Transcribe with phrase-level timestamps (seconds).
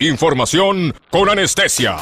[0.00, 1.96] Información con anestesia.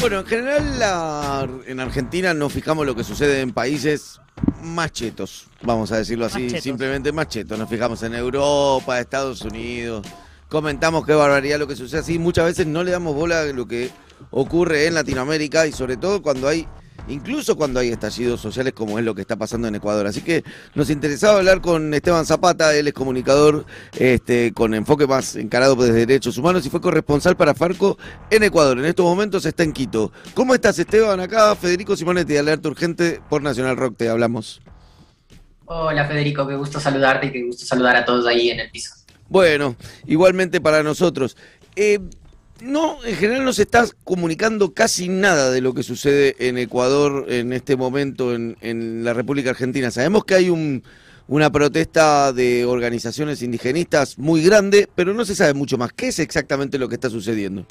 [0.00, 4.18] Bueno, en general en Argentina nos fijamos lo que sucede en países
[4.62, 7.58] más chetos, vamos a decirlo así, simplemente más chetos.
[7.58, 10.06] Nos fijamos en Europa, Estados Unidos,
[10.48, 12.18] comentamos qué barbaridad lo que sucede así.
[12.18, 13.90] Muchas veces no le damos bola a lo que
[14.30, 16.66] ocurre en Latinoamérica y sobre todo cuando hay
[17.08, 20.06] incluso cuando hay estallidos sociales como es lo que está pasando en Ecuador.
[20.06, 20.44] Así que
[20.74, 23.66] nos interesaba hablar con Esteban Zapata, él es comunicador
[23.98, 27.98] este, con enfoque más encarado desde derechos humanos y fue corresponsal para Farco
[28.30, 28.78] en Ecuador.
[28.78, 30.12] En estos momentos está en Quito.
[30.34, 31.20] ¿Cómo estás Esteban?
[31.20, 34.60] Acá Federico Simonetti de Alerta Urgente por Nacional Rock, te hablamos.
[35.66, 38.94] Hola Federico, qué gusto saludarte y qué gusto saludar a todos ahí en el piso.
[39.28, 41.36] Bueno, igualmente para nosotros.
[41.76, 41.98] Eh,
[42.62, 47.26] no, en general no se está comunicando casi nada de lo que sucede en Ecuador
[47.28, 49.90] en este momento en, la República Argentina.
[49.90, 50.80] Sabemos que hay
[51.26, 55.92] una protesta de organizaciones indigenistas muy grande, pero no se sabe mucho más.
[55.92, 57.66] ¿Qué es exactamente lo que está sucediendo?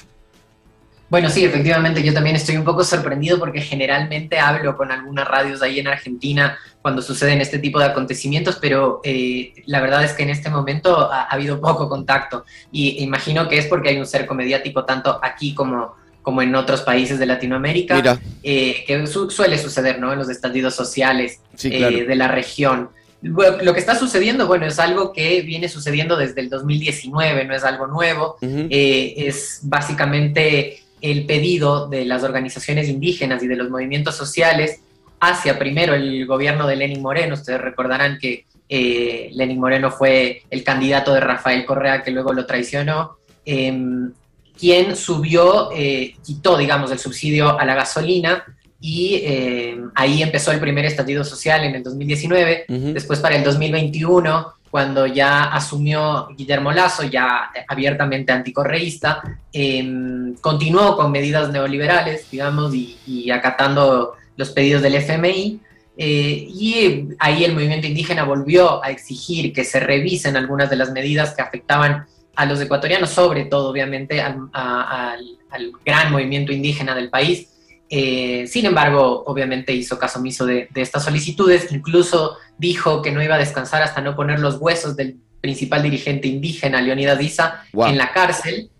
[1.10, 5.60] Bueno, sí, efectivamente, yo también estoy un poco sorprendido porque generalmente hablo con algunas radios
[5.62, 10.22] ahí en Argentina cuando suceden este tipo de acontecimientos, pero eh, la verdad es que
[10.22, 12.44] en este momento ha, habido poco contacto.
[12.72, 16.80] Y imagino que es porque hay un cerco mediático tanto aquí como, como en otros
[16.82, 20.12] países de Latinoamérica, eh, que suele suceder ¿no?
[20.12, 22.90] en los estallidos sociales eh, de la región.
[23.22, 27.64] lo que está sucediendo, bueno, es algo que viene sucediendo desde el 2019, no es
[27.64, 34.80] algo nuevo, es básicamente el pedido de las organizaciones indígenas y de los movimientos sociales
[35.20, 37.34] hacia primero el gobierno de Lenin Moreno.
[37.34, 42.46] Ustedes recordarán que eh, Lenin Moreno fue el candidato de Rafael Correa que luego lo
[42.46, 44.12] traicionó, em,
[44.58, 48.42] quien subió, eh, quitó, digamos, el subsidio a la gasolina
[48.80, 52.64] y em, ahí empezó el primer estallido social en el 2019.
[52.94, 59.22] Después para el 2021 cuando ya asumió Guillermo Lazo, ya abiertamente anticorreísta,
[59.52, 65.60] em, continuó con medidas neoliberales, digamos, y, acatando los pedidos del FMI.
[65.96, 70.90] Eh, y ahí el movimiento indígena volvió a exigir que se revisen algunas de las
[70.90, 77.10] medidas que afectaban a los ecuatorianos, sobre todo, obviamente, al, al gran movimiento indígena del
[77.10, 77.48] país,
[77.90, 83.34] eh, sin embargo, obviamente hizo caso omiso de, estas solicitudes, incluso dijo que no iba
[83.34, 88.12] a descansar hasta no poner los huesos del principal dirigente indígena, Leonidas Diza, en la
[88.12, 88.70] cárcel.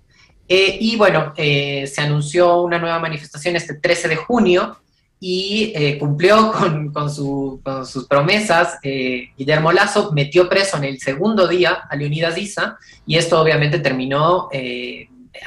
[0.48, 4.78] Eh, y bueno, eh, se anunció una nueva manifestación este 13 de junio
[5.20, 6.52] y cumplió
[6.92, 8.78] con, sus promesas.
[8.82, 12.76] Guillermo Lazo metió preso en el segundo día a Leonidas Diza
[13.06, 14.50] y esto obviamente terminó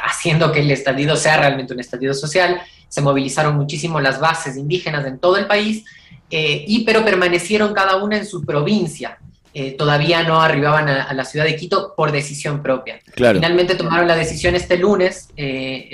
[0.03, 5.06] haciendo que el estallido sea realmente un estallido social se movilizaron muchísimo las bases indígenas
[5.06, 5.86] en todo el país,
[6.30, 9.18] eh, y, pero permanecieron cada una en su provincia.
[9.53, 13.00] Eh, todavía no arribaban a, la ciudad de Quito por decisión propia.
[13.16, 15.90] Finalmente tomaron la decisión este lunes eh,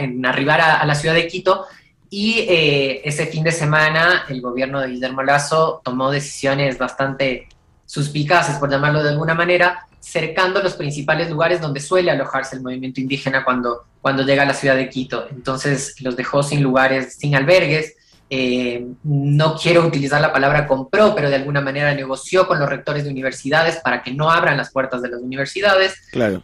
[0.00, 1.66] en arribar a, la ciudad de Quito
[2.10, 7.46] y ese fin de semana el gobierno de Guillermo Lazo tomó decisiones bastante
[7.88, 13.00] suspicaces, por llamarlo de alguna manera, cercando los principales lugares donde suele alojarse el movimiento
[13.00, 15.26] indígena cuando, cuando llega a la ciudad de Quito.
[15.30, 17.94] Entonces los dejó sin lugares, sin albergues.
[18.30, 23.04] Eh, no quiero utilizar la palabra compró, pero de alguna manera negoció con los rectores
[23.04, 25.94] de universidades para que no abran las puertas de las universidades.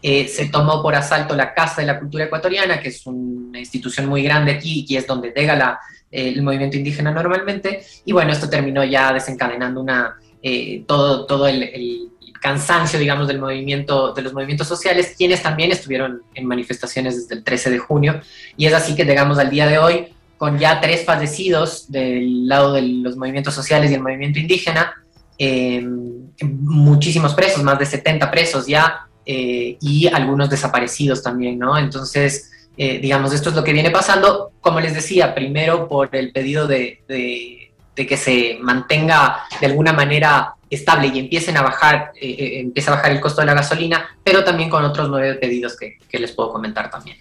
[0.01, 4.07] Eh, se tomó por asalto la Casa de la Cultura Ecuatoriana, que es una institución
[4.07, 5.79] muy grande aquí y es donde llega la,
[6.11, 7.85] el movimiento indígena normalmente.
[8.07, 12.11] Y bueno, esto terminó ya desencadenando una, eh, todo, todo el
[12.45, 17.43] cansancio, digamos, del movimiento, de los movimientos sociales, quienes también estuvieron en manifestaciones desde el
[17.43, 18.21] 13 de junio.
[18.59, 22.75] Y es así que llegamos al día de hoy con ya tres fallecidos del lado
[22.75, 24.93] de los movimientos sociales y el movimiento indígena,
[25.39, 31.79] em, muchísimos presos, más de 70 presos ya, eh, y algunos desaparecidos también, ¿no?
[31.79, 36.31] Entonces, eh, digamos, esto es lo que viene pasando, como les decía, primero por el
[36.31, 37.64] pedido de, de,
[37.97, 42.93] de que se mantenga de alguna manera estable y empiecen a bajar, eh, eh, empieza
[42.93, 46.33] a bajar el costo de la gasolina, pero también con otros nueve pedidos que, les
[46.33, 47.17] puedo comentar también.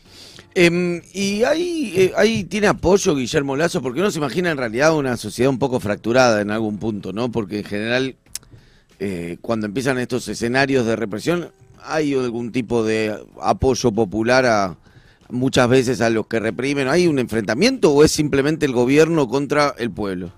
[0.55, 4.95] Em, y ahí, eh, ahí tiene apoyo Guillermo Lazo, porque uno se imagina en realidad
[4.95, 7.31] una sociedad un poco fracturada en algún punto, ¿no?
[7.31, 8.15] Porque en general,
[9.41, 11.51] cuando empiezan estos escenarios de represión,
[11.83, 14.77] hay algún tipo de apoyo popular a
[15.29, 16.87] muchas veces a los que reprimen.
[16.87, 20.31] ¿Hay un enfrentamiento o es simplemente el gobierno contra el pueblo?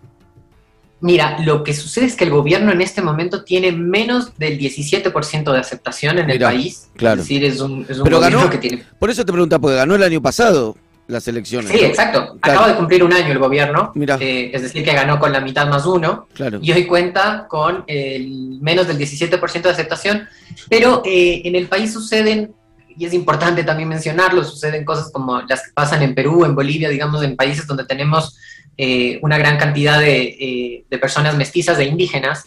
[1.06, 5.52] Mira, lo que sucede es que el gobierno en este momento tiene menos del 17%
[5.52, 6.88] de aceptación en el país.
[6.96, 7.22] Claro.
[7.22, 8.84] Es decir, es un, gobierno que tiene.
[8.98, 10.76] Por eso te pregunta, porque ganó el año pasado.
[11.08, 11.70] las elecciones.
[11.70, 12.40] Sí, exacto.
[12.42, 13.92] Acaba de cumplir un año el gobierno.
[13.94, 14.18] Mira.
[14.20, 16.28] Eh, es decir, que ganó con la mitad más uno.
[16.34, 16.58] Claro.
[16.60, 20.28] Y hoy cuenta con el menos del 17% de aceptación.
[20.72, 22.56] Pero eh, en el país suceden,
[22.98, 26.90] y es importante también mencionarlo, suceden cosas como las que pasan en Perú, en Bolivia,
[26.90, 28.40] digamos, en países donde tenemos
[28.78, 32.46] eh, una gran cantidad de, de, personas mestizas e indígenas.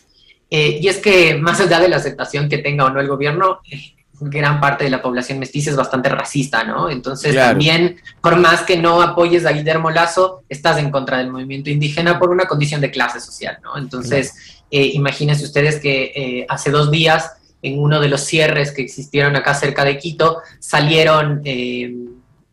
[0.51, 3.61] y es que más allá de la aceptación que tenga o no el gobierno,
[4.21, 6.91] gran parte de la población mestiza es bastante racista, ¿no?
[6.91, 11.71] Entonces también, por más que no apoyes a Guillermo Lazo, estás en contra del movimiento
[11.71, 13.77] indígena por una condición de clase social, ¿no?
[13.79, 17.33] Entonces, eh, imagínense ustedes que eh, hace dos días,
[17.63, 21.93] en uno de los cierres que existieron acá cerca de Quito, salieron eh,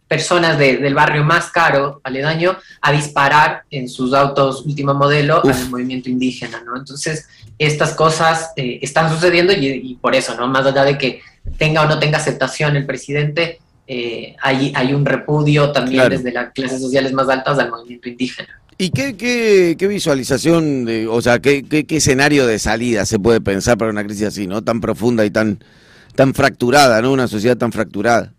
[0.07, 6.09] personas del barrio más caro, aledaño, a disparar en sus autos último modelo al movimiento
[6.09, 6.77] indígena, ¿no?
[6.77, 10.47] Entonces, estas cosas están sucediendo y, y por eso, ¿no?
[10.47, 11.21] Más allá de que
[11.57, 16.51] tenga o no tenga aceptación el presidente, eh, hay, hay, un repudio también desde las
[16.53, 18.49] clases sociales más altas al movimiento indígena.
[18.79, 23.41] ¿Y qué, qué, qué visualización, de, o sea, qué, qué, escenario de salida se puede
[23.41, 24.63] pensar para una crisis así, ¿no?
[24.63, 25.63] Tan profunda y tan,
[26.15, 27.11] tan fracturada, ¿no?
[27.11, 28.33] Una sociedad tan fracturada.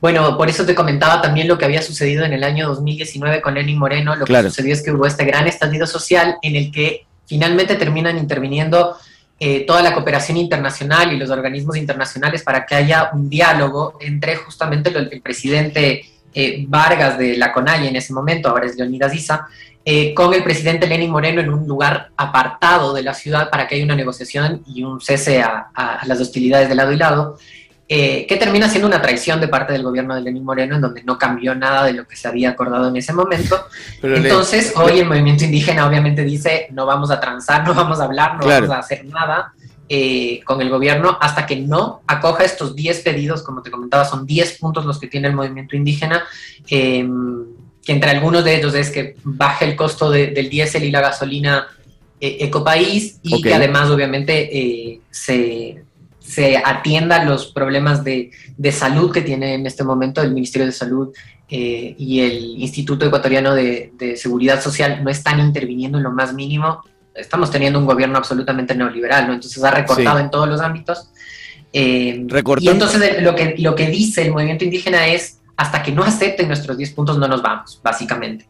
[0.00, 3.54] Bueno, por eso te comentaba también lo que había sucedido en el año 2019 con
[3.54, 4.14] Lenin Moreno.
[4.16, 8.18] Lo que sucedió es que hubo este gran estallido social en el que finalmente terminan
[8.18, 8.96] interviniendo
[9.40, 14.36] eh, toda la cooperación internacional y los organismos internacionales para que haya un diálogo entre
[14.36, 19.46] justamente el, presidente eh, Vargas de la CONAI en ese momento, ahora es Leonidas Issa,
[19.84, 23.74] eh, con el presidente Lenin Moreno en un lugar apartado de la ciudad para que
[23.74, 27.38] haya una negociación y un cese a, a las hostilidades de lado y lado.
[27.86, 31.04] Eh, que termina siendo una traición de parte del gobierno de Lenín Moreno, en donde
[31.04, 33.66] no cambió nada de lo que se había acordado en ese momento.
[34.02, 38.38] Entonces, hoy el movimiento indígena obviamente dice, no vamos a transar, no vamos a hablar,
[38.38, 39.52] no vamos a hacer nada
[39.90, 44.24] eh, con el gobierno hasta que no acoja estos 10 pedidos, como te comentaba, son
[44.24, 46.24] 10 puntos los que tiene el movimiento indígena.
[46.68, 47.44] Em,
[47.84, 51.66] que entre algunos de ellos es que baje el costo del diésel y la gasolina
[52.18, 55.83] eh, Ecopaís y que además obviamente se,
[56.24, 58.30] se atienda los problemas de,
[58.72, 61.14] salud que tiene en este momento el Ministerio de Salud
[61.50, 66.82] eh, y el Instituto Ecuatoriano de, Seguridad Social no están interviniendo en lo más mínimo.
[67.14, 69.34] Estamos teniendo un gobierno absolutamente neoliberal, ¿no?
[69.34, 71.10] Entonces ha recortado en todos los ámbitos.
[71.72, 72.26] Eh,
[72.60, 76.48] y entonces lo que, lo que dice el movimiento indígena es hasta que no acepten
[76.48, 78.48] nuestros 10 puntos no nos vamos, básicamente.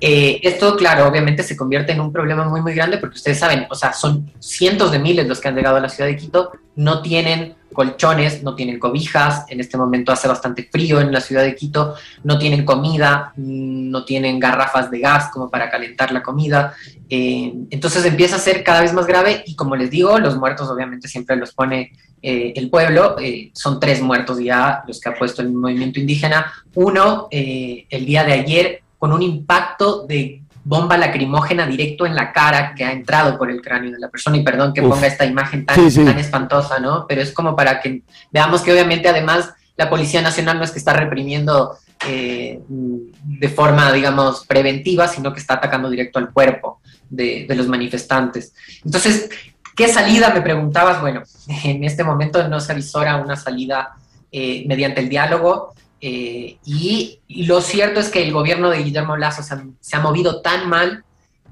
[0.00, 3.66] Eh, esto, claro, obviamente se convierte en un problema muy, muy grande porque ustedes saben,
[3.70, 6.52] o sea, son cientos de miles los que han llegado a la ciudad de Quito,
[6.76, 11.42] no tienen colchones, no tienen cobijas, en este momento hace bastante frío en la ciudad
[11.42, 16.74] de Quito, no tienen comida, no tienen garrafas de gas como para calentar la comida,
[17.10, 20.70] eh, entonces empieza a ser cada vez más grave y como les digo, los muertos
[20.70, 21.92] obviamente siempre los pone
[22.22, 23.16] eh, el pueblo.
[23.20, 26.52] Eh, son tres muertos ya los que ha puesto el movimiento indígena.
[26.74, 32.74] Uno, el día de ayer, con un impacto de bomba lacrimógena directo en la cara
[32.74, 34.36] que ha entrado por el cráneo de la persona.
[34.36, 37.06] Y perdón que ponga esta imagen tan, tan espantosa, ¿no?
[37.06, 38.02] Pero es como para que
[38.32, 41.76] veamos que obviamente además la Policía Nacional no es que está reprimiendo
[42.06, 48.52] de forma, digamos, preventiva, sino que está atacando directo al cuerpo de, de los manifestantes.
[48.84, 49.30] Entonces,
[49.74, 50.32] ¿Qué salida?
[50.32, 51.00] Me preguntabas.
[51.00, 51.22] Bueno,
[51.64, 53.96] en este momento no se avisora una salida
[54.30, 55.74] eh, mediante el diálogo.
[56.06, 60.68] Eh, y, lo cierto es que el gobierno de Guillermo Lazo se ha, movido tan
[60.68, 61.02] mal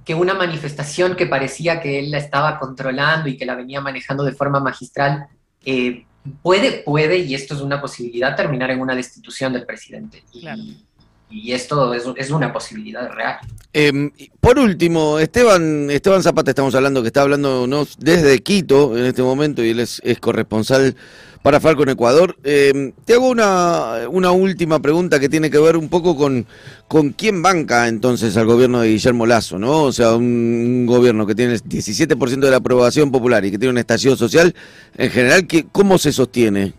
[0.04, 4.24] que una manifestación que parecía que él la estaba controlando y que la venía manejando
[4.24, 5.26] de forma magistral,
[5.64, 6.04] eh,
[6.42, 10.22] puede, puede, y esto es una posibilidad, terminar en una destitución del presidente.
[10.34, 10.46] Y,
[11.32, 13.38] y esto es, una posibilidad real.
[13.72, 14.10] Em,
[14.40, 17.66] por último, Esteban, Esteban Zapata, estamos hablando, que está hablando
[17.98, 20.94] desde Quito en este momento y él es, corresponsal
[21.42, 22.36] para Falco en Ecuador.
[22.44, 26.46] Em, te hago una, una, última pregunta que tiene que ver un poco con,
[26.86, 29.84] con quién banca entonces al gobierno de Guillermo Lazo, ¿no?
[29.84, 33.70] O sea, un, gobierno que tiene el 17% de la aprobación popular y que tiene
[33.70, 34.54] una estación social,
[34.96, 36.74] en general, ¿cómo se sostiene?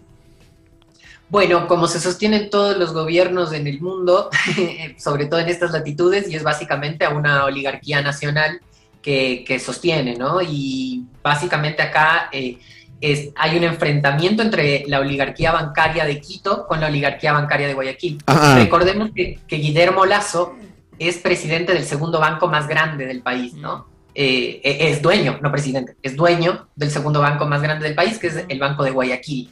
[1.34, 4.30] Bueno, como se sostienen todos los gobiernos en el mundo,
[5.00, 8.62] sobre todo en estas latitudes, y es básicamente a una oligarquía nacional
[9.02, 10.44] que, sostiene, ¿no?
[10.44, 12.60] Y básicamente acá eh,
[13.02, 17.74] es, hay un enfrentamiento entre la oligarquía bancaria de Quito con la oligarquía bancaria de
[17.74, 18.22] Guayaquil.
[18.54, 20.56] Recordemos que, Guillermo Lazo
[21.00, 23.88] es presidente del segundo banco más grande del país, ¿no?
[24.14, 28.20] Eh, e, es dueño, no presidente, es dueño del segundo banco más grande del país,
[28.20, 29.50] que es el Banco de Guayaquil.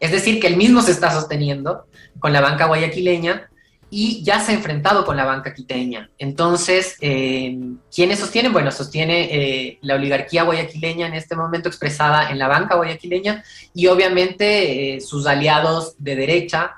[0.00, 1.86] Es decir, que él mismo se está sosteniendo
[2.18, 3.48] con la banca guayaquileña
[3.90, 6.10] y ya se ha enfrentado con la banca quiteña.
[6.18, 7.58] Entonces, eh,
[7.94, 8.52] ¿quiénes sostienen?
[8.52, 13.42] Bueno, sostiene eh, la oligarquía guayaquileña en este momento expresada en la banca guayaquileña
[13.74, 16.74] y obviamente eh, sus aliados de derecha,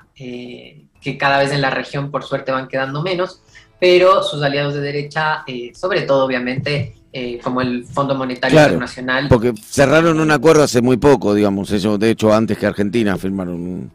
[1.01, 3.41] que cada vez en la región por suerte van quedando menos,
[3.81, 9.27] pero sus aliados de derecha, eh, sobre todo obviamente eh, como el Fondo Monetario Internacional.
[9.27, 13.55] Porque cerraron un acuerdo hace muy poco, digamos, eso de hecho antes que Argentina firmaron
[13.55, 13.91] un...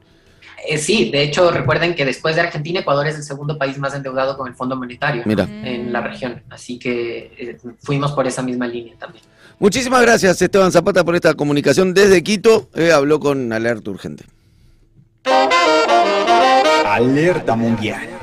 [0.68, 3.94] Eh, sí, de hecho recuerden que después de Argentina, Ecuador es el segundo país más
[3.94, 8.94] endeudado con el Fondo Monetario en la región, así que fuimos por esa misma línea
[8.99, 9.25] también.
[9.58, 14.25] Muchísimas gracias Esteban Zapata por esta comunicación desde Quito, habló con Alerta Urgente.
[16.85, 18.15] Alerta Mundial.